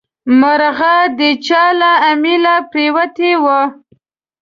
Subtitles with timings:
[0.39, 3.61] مرغلره د چا له امیله پرېوتې وي.